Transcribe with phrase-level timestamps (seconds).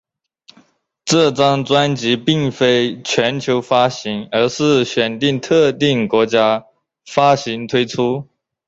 [1.05, 6.65] 这张专辑并非全球发行而是选定特定国家
[7.05, 8.27] 发行推出。